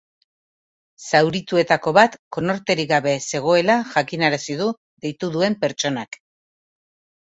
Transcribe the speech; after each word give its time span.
Zaurituetako 1.11 1.93
bat 1.99 2.17
konorterik 2.39 2.91
gabe 2.95 3.15
zegoela 3.29 3.79
jakinarazi 3.95 4.61
du 4.67 4.75
deitu 5.07 5.35
duen 5.41 5.63
pertsonak. 5.65 6.25